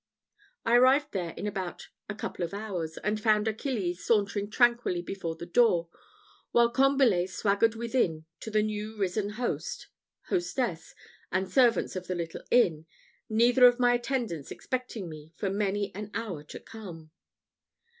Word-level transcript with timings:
I 0.65 0.77
arrived 0.77 1.11
there 1.11 1.29
in 1.37 1.45
about 1.45 1.89
a 2.09 2.15
couple 2.15 2.43
of 2.43 2.55
hours, 2.55 2.97
and 2.97 3.21
found 3.21 3.47
Achilles 3.47 4.03
sauntering 4.03 4.49
tranquilly 4.49 5.03
before 5.03 5.35
the 5.35 5.45
door, 5.45 5.89
while 6.49 6.71
Combalet 6.71 7.29
swaggered 7.29 7.75
within 7.75 8.25
to 8.39 8.49
the 8.49 8.63
new 8.63 8.97
risen 8.97 9.29
host, 9.33 9.89
hostess, 10.29 10.95
and 11.31 11.51
servants 11.51 11.95
of 11.95 12.07
the 12.07 12.15
little 12.15 12.41
inn, 12.49 12.87
neither 13.29 13.67
of 13.67 13.79
my 13.79 13.93
attendants 13.93 14.49
expecting 14.49 15.07
me 15.07 15.33
for 15.35 15.51
many 15.51 15.93
an 15.93 16.09
hour 16.15 16.43
to 16.45 16.59
come. 16.59 17.11